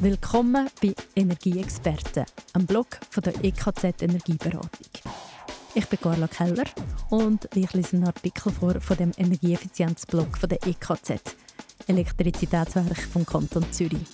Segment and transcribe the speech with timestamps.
[0.00, 4.68] Willkommen bei Energieexperten, einem Blog von der EKZ Energieberatung.
[5.74, 6.64] Ich bin Carla Keller
[7.10, 11.36] und ich lese einen Artikel vor von dem Energieeffizienzblog von der EKZ,
[11.86, 14.06] Elektrizitätswerk vom Kanton Zürich.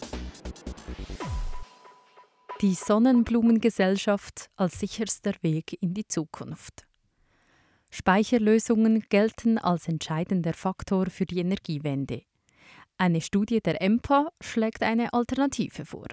[2.61, 6.87] Die Sonnenblumengesellschaft als sicherster Weg in die Zukunft.
[7.91, 12.23] Speicherlösungen gelten als entscheidender Faktor für die Energiewende.
[13.01, 16.09] Eine Studie der EMPA schlägt eine Alternative vor.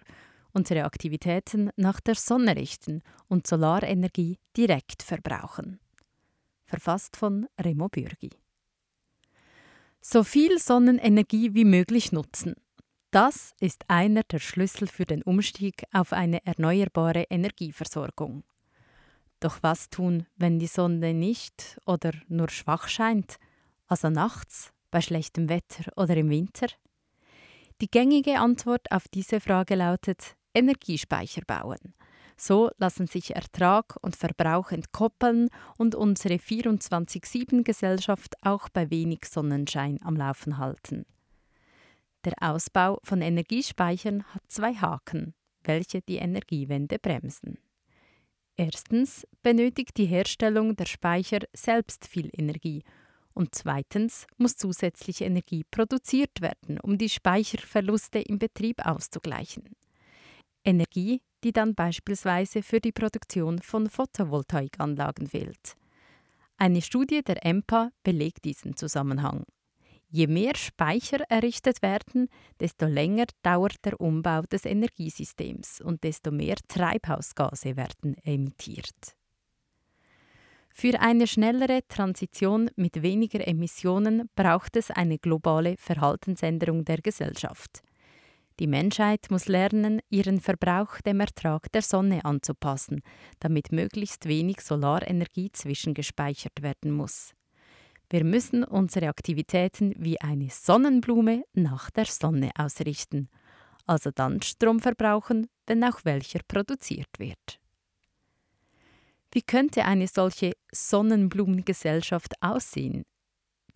[0.54, 5.82] Unsere Aktivitäten nach der Sonne richten und Solarenergie direkt verbrauchen.
[6.64, 8.30] Verfasst von Remo Bürgi.
[10.00, 12.56] So viel Sonnenenergie wie möglich nutzen.
[13.12, 18.46] Das ist einer der Schlüssel für den Umstieg auf eine erneuerbare Energieversorgung.
[19.42, 23.40] Doch was tun, wenn die Sonne nicht oder nur schwach scheint,
[23.88, 26.68] also nachts bei schlechtem Wetter oder im Winter?
[27.80, 31.94] Die gängige Antwort auf diese Frage lautet Energiespeicher bauen.
[32.36, 40.16] So lassen sich Ertrag und Verbrauch entkoppeln und unsere 24-7-Gesellschaft auch bei wenig Sonnenschein am
[40.16, 41.06] Laufen halten.
[42.26, 47.60] Der Ausbau von Energiespeichern hat zwei Haken, welche die Energiewende bremsen.
[48.56, 52.84] Erstens benötigt die Herstellung der Speicher selbst viel Energie
[53.38, 59.76] und zweitens muss zusätzliche Energie produziert werden, um die Speicherverluste im Betrieb auszugleichen.
[60.66, 65.76] Energie, die dann beispielsweise für die Produktion von Photovoltaikanlagen fehlt.
[66.58, 69.46] Eine Studie der EMPA belegt diesen Zusammenhang.
[70.10, 76.56] Je mehr Speicher errichtet werden, desto länger dauert der Umbau des Energiesystems und desto mehr
[76.68, 79.17] Treibhausgase werden emittiert.
[80.80, 87.82] Für eine schnellere Transition mit weniger Emissionen braucht es eine globale Verhaltensänderung der Gesellschaft.
[88.60, 93.02] Die Menschheit muss lernen, ihren Verbrauch dem Ertrag der Sonne anzupassen,
[93.40, 97.34] damit möglichst wenig Solarenergie zwischengespeichert werden muss.
[98.12, 103.30] Wir müssen unsere Aktivitäten wie eine Sonnenblume nach der Sonne ausrichten,
[103.88, 107.60] also dann Strom verbrauchen, wenn auch welcher produziert wird.
[109.38, 113.04] Wie könnte eine solche Sonnenblumengesellschaft aussehen?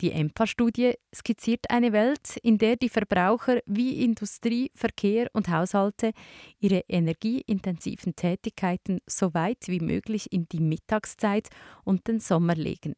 [0.00, 6.14] Die EMPA-Studie skizziert eine Welt, in der die Verbraucher wie Industrie, Verkehr und Haushalte
[6.58, 11.48] ihre energieintensiven Tätigkeiten so weit wie möglich in die Mittagszeit
[11.84, 12.96] und den Sommer legen.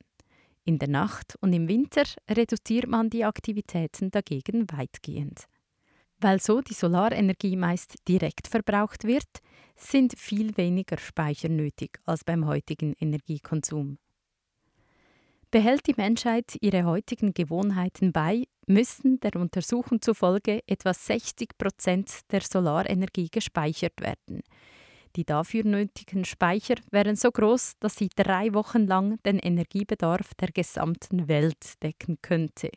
[0.64, 5.44] In der Nacht und im Winter reduziert man die Aktivitäten dagegen weitgehend.
[6.18, 9.28] Weil so die Solarenergie meist direkt verbraucht wird,
[9.76, 13.98] sind viel weniger Speicher nötig als beim heutigen Energiekonsum.
[15.50, 22.40] Behält die Menschheit ihre heutigen Gewohnheiten bei, müssen der Untersuchung zufolge etwa 60 Prozent der
[22.40, 24.42] Solarenergie gespeichert werden.
[25.16, 30.48] Die dafür nötigen Speicher wären so groß, dass sie drei Wochen lang den Energiebedarf der
[30.48, 32.70] gesamten Welt decken könnte.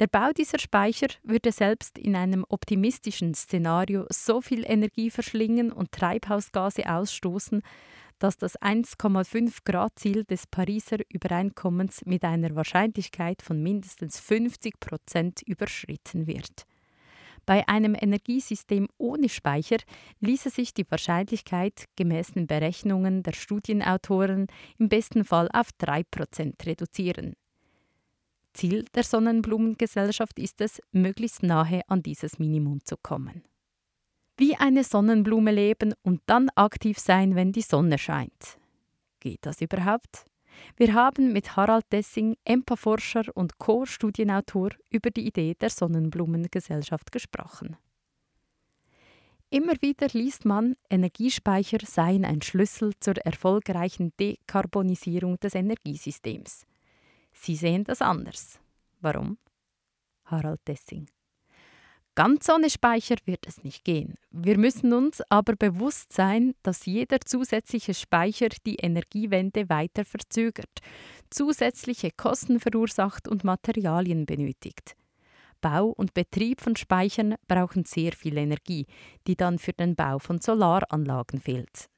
[0.00, 5.92] Der Bau dieser Speicher würde selbst in einem optimistischen Szenario so viel Energie verschlingen und
[5.92, 7.60] Treibhausgase ausstoßen,
[8.18, 15.42] dass das 1,5 Grad Ziel des Pariser Übereinkommens mit einer Wahrscheinlichkeit von mindestens 50 Prozent
[15.42, 16.64] überschritten wird.
[17.44, 19.78] Bei einem Energiesystem ohne Speicher
[20.20, 24.46] ließe sich die Wahrscheinlichkeit gemäß den Berechnungen der Studienautoren
[24.78, 27.34] im besten Fall auf 3 Prozent reduzieren.
[28.52, 33.44] Ziel der Sonnenblumengesellschaft ist es, möglichst nahe an dieses Minimum zu kommen.
[34.36, 38.58] Wie eine Sonnenblume leben und dann aktiv sein, wenn die Sonne scheint.
[39.20, 40.24] Geht das überhaupt?
[40.76, 47.76] Wir haben mit Harald Dessing, EMPA-Forscher und Co-Studienautor, über die Idee der Sonnenblumengesellschaft gesprochen.
[49.50, 56.66] Immer wieder liest man, Energiespeicher seien ein Schlüssel zur erfolgreichen Dekarbonisierung des Energiesystems.
[57.42, 58.60] Sie sehen das anders.
[59.00, 59.38] Warum?
[60.26, 61.06] Harald Dessing.
[62.14, 64.16] Ganz ohne Speicher wird es nicht gehen.
[64.30, 70.80] Wir müssen uns aber bewusst sein, dass jeder zusätzliche Speicher die Energiewende weiter verzögert,
[71.30, 74.94] zusätzliche Kosten verursacht und Materialien benötigt.
[75.62, 78.86] Bau und Betrieb von Speichern brauchen sehr viel Energie,
[79.26, 81.88] die dann für den Bau von Solaranlagen fehlt.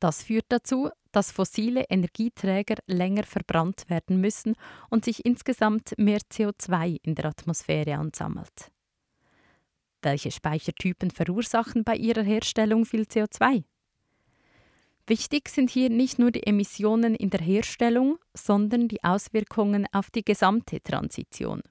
[0.00, 4.56] Das führt dazu, dass fossile Energieträger länger verbrannt werden müssen
[4.90, 8.72] und sich insgesamt mehr CO2 in der Atmosphäre ansammelt.
[10.02, 13.62] Welche Speichertypen verursachen bei ihrer Herstellung viel CO2?
[15.06, 20.24] Wichtig sind hier nicht nur die Emissionen in der Herstellung, sondern die Auswirkungen auf die
[20.24, 21.62] gesamte Transition.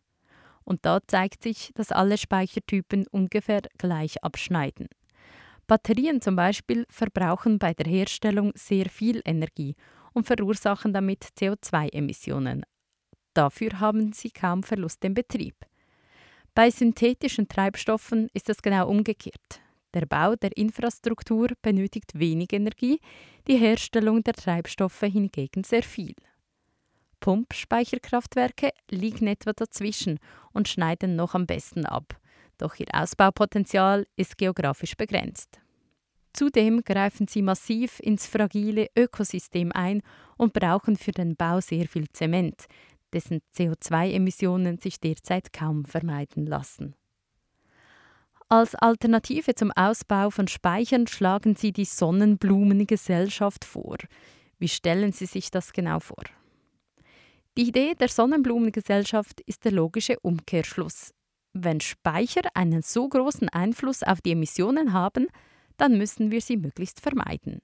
[0.63, 4.88] Und da zeigt sich, dass alle Speichertypen ungefähr gleich abschneiden.
[5.74, 9.74] Batterien zum Beispiel verbrauchen bei der Herstellung sehr viel Energie
[10.14, 12.64] und verursachen damit CO2-Emissionen.
[13.34, 15.56] Dafür haben sie kaum Verlust im Betrieb.
[16.54, 19.62] Bei synthetischen Treibstoffen ist es genau umgekehrt.
[19.96, 23.00] Der Bau der Infrastruktur benötigt wenig Energie,
[23.48, 26.14] die Herstellung der Treibstoffe hingegen sehr viel.
[27.19, 30.19] Pumpspeicherkraftwerke liegen etwa dazwischen
[30.52, 32.16] und schneiden noch am besten ab,
[32.60, 35.62] doch ihr Ausbaupotenzial ist geografisch begrenzt.
[36.33, 40.01] Zudem greifen sie massiv ins fragile Ökosystem ein
[40.35, 42.65] und brauchen für den Bau sehr viel Zement,
[43.13, 46.95] dessen CO2-Emissionen sich derzeit kaum vermeiden lassen.
[48.50, 53.97] Als Alternative zum Ausbau von Speichern schlagen sie die Sonnenblumengesellschaft vor.
[54.59, 56.24] Wie stellen Sie sich das genau vor?
[57.57, 61.13] Die Idee der Sonnenblumengesellschaft ist der logische Umkehrschluss.
[61.53, 65.27] Wenn Speicher einen so großen Einfluss auf die Emissionen haben,
[65.83, 67.62] dann müssen wir sie möglichst vermeiden.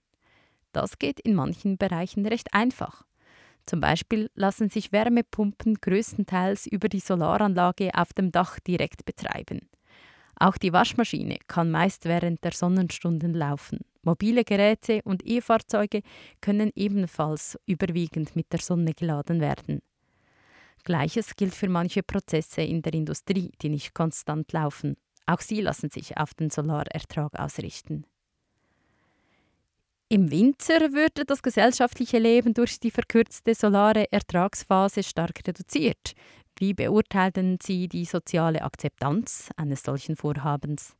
[0.73, 3.05] Das geht in manchen Bereichen recht einfach.
[3.65, 9.69] Zum Beispiel lassen sich Wärmepumpen größtenteils über die Solaranlage auf dem Dach direkt betreiben.
[10.35, 13.79] Auch die Waschmaschine kann meist während der Sonnenstunden laufen.
[14.01, 16.01] Mobile Geräte und E-Fahrzeuge
[16.41, 19.81] können ebenfalls überwiegend mit der Sonne geladen werden.
[20.83, 24.97] Gleiches gilt für manche Prozesse in der Industrie, die nicht konstant laufen.
[25.29, 28.03] Auch sie lassen sich auf den Solarertrag ausrichten.
[30.07, 36.13] Im Winter würde das gesellschaftliche Leben durch die verkürzte solare Ertragsphase stark reduziert.
[36.57, 40.95] Wie beurteilen Sie die soziale Akzeptanz eines solchen Vorhabens?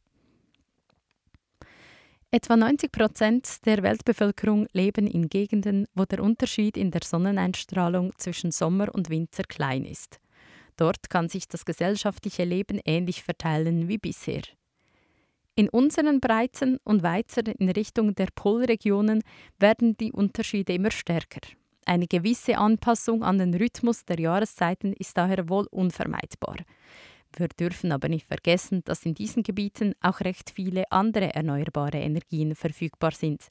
[2.30, 8.52] Etwa 90 Prozent der Weltbevölkerung leben in Gegenden, wo der Unterschied in der Sonneneinstrahlung zwischen
[8.52, 10.20] Sommer und Winter klein ist.
[10.80, 14.44] Dort kann sich das gesellschaftliche Leben ähnlich verteilen wie bisher.
[15.56, 19.22] In unseren Breiten und weiter in Richtung der Polregionen
[19.60, 21.42] werden die Unterschiede immer stärker.
[21.86, 26.56] Eine gewisse Anpassung an den Rhythmus der Jahreszeiten ist daher wohl unvermeidbar.
[27.36, 32.56] Wir dürfen aber nicht vergessen, dass in diesen Gebieten auch recht viele andere erneuerbare Energien
[32.56, 33.50] verfügbar sind.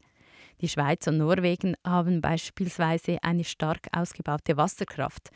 [0.62, 5.28] Die Schweiz und Norwegen haben beispielsweise eine stark ausgebaute Wasserkraft,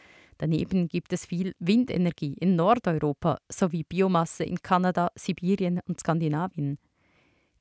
[0.42, 6.78] Daneben gibt es viel Windenergie in Nordeuropa sowie Biomasse in Kanada, Sibirien und Skandinavien.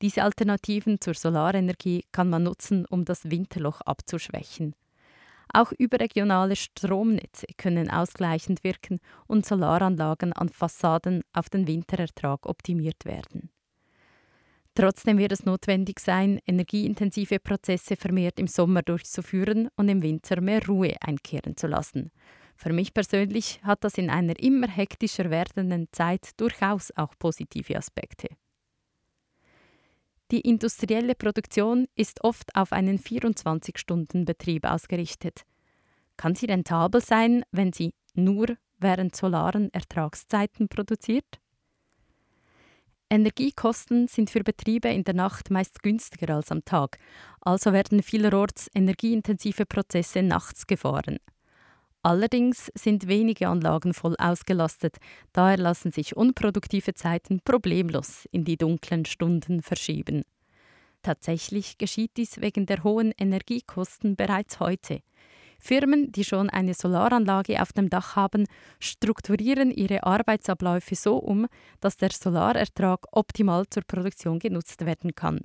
[0.02, 4.74] Diese Alternativen zur Solarenergie kann man nutzen, um das Winterloch abzuschwächen.
[5.54, 8.98] Auch überregionale Stromnetze können ausgleichend wirken
[9.28, 13.52] und Solaranlagen an Fassaden auf den Winterertrag optimiert werden.
[14.74, 20.66] Trotzdem wird es notwendig sein, energieintensive Prozesse vermehrt im Sommer durchzuführen und im Winter mehr
[20.66, 22.10] Ruhe einkehren zu lassen.
[22.62, 28.28] Für mich persönlich hat das in einer immer hektischer werdenden Zeit durchaus auch positive Aspekte.
[30.30, 35.42] Die industrielle Produktion ist oft auf einen 24-Stunden-Betrieb ausgerichtet.
[36.18, 41.42] Kann sie rentabel sein, wenn sie nur während solaren Ertragszeiten produziert?
[43.10, 47.00] Energiekosten sind für Betriebe in der Nacht meist günstiger als am Tag,
[47.40, 51.18] also werden vielerorts energieintensive Prozesse nachts gefahren.
[52.04, 54.98] Allerdings sind wenige Anlagen voll ausgelastet,
[55.34, 60.24] daher lassen sich unproduktive Zeiten problemlos in die dunklen Stunden verschieben.
[61.04, 65.02] Tatsächlich geschieht dies wegen der hohen Energiekosten bereits heute.
[65.60, 68.46] Firmen, die schon eine Solaranlage auf dem Dach haben,
[68.80, 71.48] strukturieren ihre Arbeitsabläufe so um,
[71.82, 75.42] dass der Solarertrag optimal zur Produktion genutzt werden kann.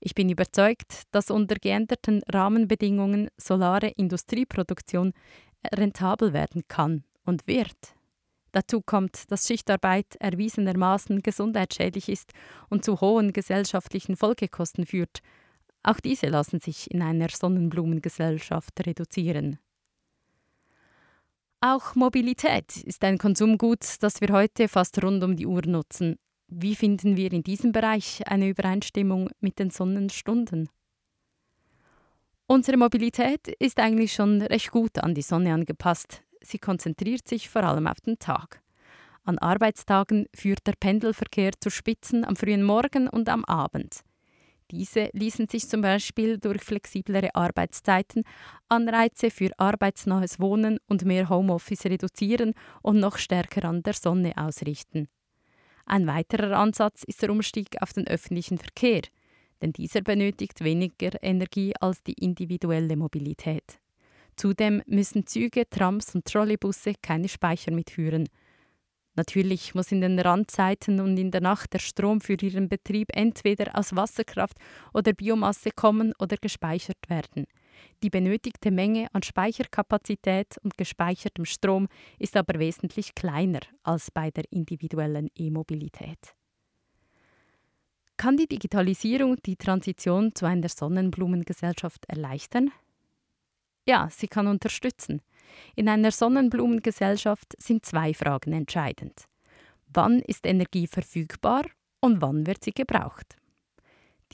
[0.00, 5.12] Ich bin überzeugt, dass unter geänderten Rahmenbedingungen solare Industrieproduktion
[5.74, 7.94] rentabel werden kann und wird.
[8.52, 12.32] Dazu kommt, dass Schichtarbeit erwiesenermaßen gesundheitsschädlich ist
[12.70, 15.20] und zu hohen gesellschaftlichen Folgekosten führt.
[15.82, 19.58] Auch diese lassen sich in einer Sonnenblumengesellschaft reduzieren.
[21.60, 26.16] Auch Mobilität ist ein Konsumgut, das wir heute fast rund um die Uhr nutzen.
[26.46, 30.68] Wie finden wir in diesem Bereich eine Übereinstimmung mit den Sonnenstunden?
[32.50, 36.22] Unsere Mobilität ist eigentlich schon recht gut an die Sonne angepasst.
[36.40, 38.62] Sie konzentriert sich vor allem auf den Tag.
[39.24, 44.00] An Arbeitstagen führt der Pendelverkehr zu Spitzen am frühen Morgen und am Abend.
[44.70, 48.24] Diese ließen sich zum Beispiel durch flexiblere Arbeitszeiten,
[48.70, 55.08] Anreize für arbeitsnahes Wohnen und mehr Homeoffice reduzieren und noch stärker an der Sonne ausrichten.
[55.84, 59.02] Ein weiterer Ansatz ist der Umstieg auf den öffentlichen Verkehr–
[59.62, 62.96] denn dieser benötigt weniger Energie als die individuelle
[69.18, 73.76] Natürlich muss in den Randzeiten und in der Nacht der Strom für ihren Betrieb entweder
[73.76, 74.56] aus Wasserkraft
[74.94, 77.46] oder Biomasse kommen oder gespeichert werden.
[78.04, 81.88] Die benötigte Menge an Speicherkapazität und gespeichertem Strom
[82.20, 86.36] ist aber wesentlich kleiner als bei der individuellen E-Mobilität.
[88.18, 92.72] Kann die Digitalisierung die Transition zu einer Sonnenblumengesellschaft erleichtern?
[93.86, 95.22] Ja, sie kann unterstützen.
[95.76, 99.24] In einer Sonnenblumengesellschaft sind zwei Fragen entscheidend.
[99.86, 101.64] Wann ist Energie verfügbar
[102.00, 103.36] und wann wird sie gebraucht?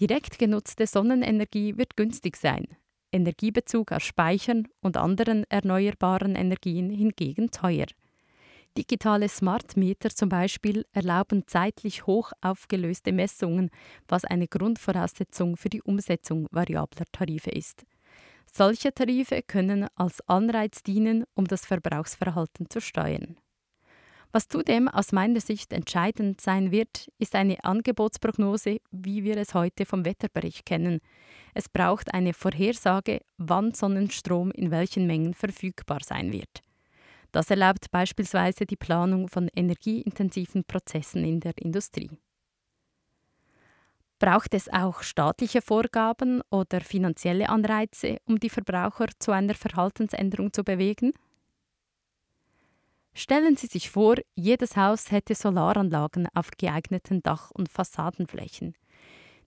[0.01, 2.67] Direkt genutzte Sonnenenergie wird günstig sein,
[3.13, 7.87] Energiebezug aus Speichern und anderen erneuerbaren Energien hingegen teuer.
[8.77, 13.71] Digitale Smart Meter zum Beispiel erlauben zeitlich hoch aufgelöste Messungen,
[14.09, 17.85] was eine Grundvoraussetzung für die Umsetzung variabler Tarife ist.
[18.53, 23.37] Solche Tarife können als Anreiz dienen, um das Verbrauchsverhalten zu steuern.
[24.33, 29.87] Was zudem aus meiner Sicht entscheidend sein wird, ist eine Angebotsprognose, wie wir es heute
[29.87, 30.99] vom Wetterbericht kennen.
[31.55, 36.65] Es braucht eine Vorhersage, wann Sonnenstrom in welchen Mengen verfügbar sein wird.
[37.35, 42.09] Das erlaubt beispielsweise die Planung von energieintensiven Prozessen in der Industrie.
[44.21, 50.63] Braucht es auch staatliche Vorgaben oder finanzielle Anreize, um die Verbraucher zu einer Verhaltensänderung zu
[50.63, 51.13] bewegen?
[53.15, 58.77] Stellen Sie sich vor, jedes Haus hätte Solaranlagen auf geeigneten Dach- und Fassadenflächen.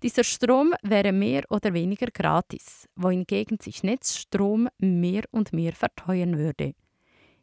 [0.03, 6.73] Dieser Strom wäre mehr oder weniger gratis, wohingegen sich Netzstrom mehr und mehr verteuern würde.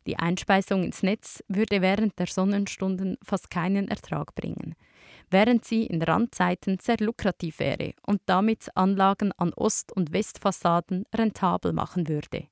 [0.06, 4.74] Die Einspeisung ins Netz würde während der Sonnenstunden fast keinen Ertrag bringen
[5.30, 11.72] während sie in Randzeiten sehr lukrativ wäre und damit Anlagen an Ost- und Westfassaden rentabel
[11.72, 12.46] machen würde.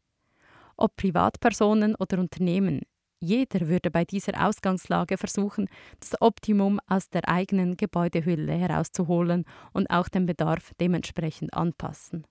[0.76, 2.80] Ob Privatpersonen oder Unternehmen,
[3.20, 5.68] jeder würde bei dieser Ausgangslage versuchen,
[6.00, 12.26] das Optimum aus der eigenen Gebäudehülle herauszuholen und auch den Bedarf dementsprechend anpassen.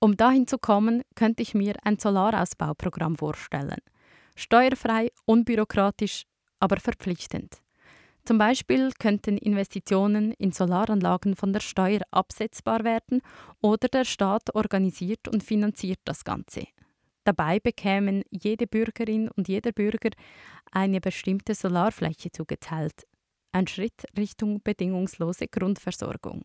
[0.00, 3.80] Um dahin zu kommen, könnte ich mir ein Solarausbauprogramm vorstellen.
[4.36, 6.24] Steuerfrei, unbürokratisch,
[6.60, 7.58] aber verpflichtend.
[8.24, 13.22] Zum Beispiel könnten Investitionen in Solaranlagen von der Steuer absetzbar werden
[13.60, 16.66] oder der Staat organisiert und finanziert das Ganze.
[17.24, 20.10] Dabei bekämen jede Bürgerin und jeder Bürger
[20.70, 23.06] eine bestimmte Solarfläche zugeteilt.
[23.52, 26.42] Ein Schritt Richtung bedingungslose Grundversorgung.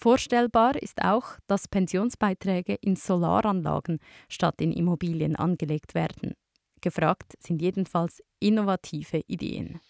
[0.00, 6.34] Vorstellbar ist auch, dass Pensionsbeiträge in Solaranlagen statt in Immobilien angelegt werden.
[6.80, 9.80] Gefragt sind jedenfalls innovative Ideen.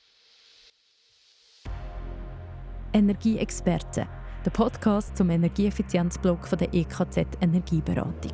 [2.94, 4.08] Energieexperten,
[4.46, 8.32] der Podcast zum Energieeffizienzblock von der EKZ Energieberatung.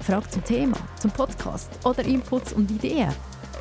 [0.00, 3.14] Fragen zum Thema, zum Podcast oder Inputs und Ideen?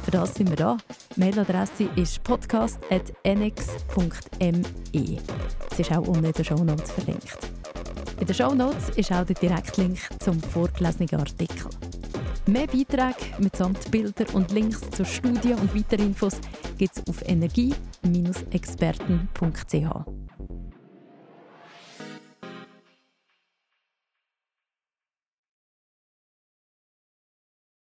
[0.08, 0.78] Für das sind wir da.
[1.18, 5.18] Mailadresse ist podcast.nx.me.
[5.70, 7.38] Es ist auch unten in den Shownotes verlinkt.
[8.18, 11.70] In den Shownotes ist auch der Direktlink zum vorgelesenen Artikel.
[12.46, 16.40] Mehr Beiträge mitsamt Bilder und Links zur Studie und weitere Infos
[16.78, 20.27] gibt es auf energie-experten.ch.